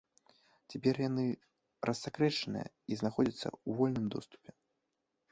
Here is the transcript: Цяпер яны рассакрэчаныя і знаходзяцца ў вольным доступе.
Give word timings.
Цяпер 0.73 0.95
яны 1.09 1.25
рассакрэчаныя 1.89 2.67
і 2.95 2.97
знаходзяцца 3.01 3.43
ў 3.43 3.69
вольным 3.81 4.05
доступе. 4.17 4.49